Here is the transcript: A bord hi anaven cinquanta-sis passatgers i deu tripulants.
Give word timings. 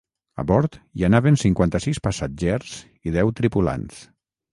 A 0.43 0.43
bord 0.51 0.77
hi 0.99 1.03
anaven 1.07 1.35
cinquanta-sis 1.41 1.99
passatgers 2.07 2.73
i 3.11 3.15
deu 3.19 3.33
tripulants. 3.41 4.01